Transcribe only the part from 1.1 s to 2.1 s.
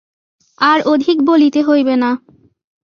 বলিতে হইবে না।